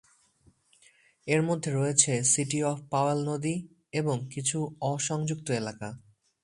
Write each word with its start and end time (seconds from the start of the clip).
এর 1.27 1.41
মধ্যে 1.43 1.69
রয়েছে 1.71 2.11
সিটি 2.23 2.59
অফ 2.63 2.77
পাওয়েল 2.89 3.19
নদী 3.29 3.55
এবং 3.93 4.15
কিছু 4.33 4.57
অ-সংযুক্ত 4.81 5.47
এলাকা। 5.51 5.89